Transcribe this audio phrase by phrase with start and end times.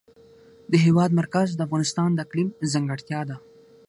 [0.71, 3.37] د هېواد مرکز د افغانستان د اقلیم ځانګړتیا ده.